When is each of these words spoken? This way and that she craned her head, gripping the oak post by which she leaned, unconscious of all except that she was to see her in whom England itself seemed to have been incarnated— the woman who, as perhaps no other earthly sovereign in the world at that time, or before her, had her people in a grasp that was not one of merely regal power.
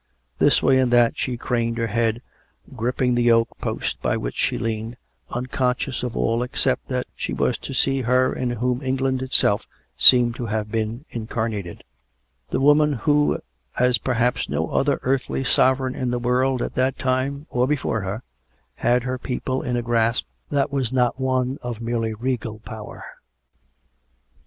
This 0.39 0.63
way 0.63 0.79
and 0.79 0.91
that 0.91 1.15
she 1.15 1.37
craned 1.37 1.77
her 1.77 1.85
head, 1.85 2.23
gripping 2.75 3.13
the 3.13 3.31
oak 3.31 3.49
post 3.59 4.01
by 4.01 4.17
which 4.17 4.35
she 4.35 4.57
leaned, 4.57 4.97
unconscious 5.29 6.01
of 6.01 6.17
all 6.17 6.41
except 6.41 6.87
that 6.87 7.05
she 7.15 7.33
was 7.33 7.55
to 7.59 7.71
see 7.71 8.01
her 8.01 8.33
in 8.33 8.49
whom 8.49 8.81
England 8.81 9.21
itself 9.21 9.67
seemed 9.99 10.33
to 10.37 10.47
have 10.47 10.71
been 10.71 11.05
incarnated— 11.11 11.83
the 12.49 12.59
woman 12.59 12.93
who, 12.93 13.37
as 13.77 13.99
perhaps 13.99 14.49
no 14.49 14.69
other 14.71 14.99
earthly 15.03 15.43
sovereign 15.43 15.93
in 15.93 16.09
the 16.09 16.17
world 16.17 16.63
at 16.63 16.73
that 16.73 16.97
time, 16.97 17.45
or 17.51 17.67
before 17.67 18.01
her, 18.01 18.23
had 18.77 19.03
her 19.03 19.19
people 19.19 19.61
in 19.61 19.77
a 19.77 19.83
grasp 19.83 20.25
that 20.49 20.71
was 20.71 20.91
not 20.91 21.19
one 21.19 21.59
of 21.61 21.79
merely 21.79 22.15
regal 22.15 22.57
power. 22.65 23.05